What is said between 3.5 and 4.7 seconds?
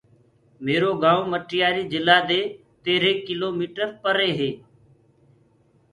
ميٽر پري هي۔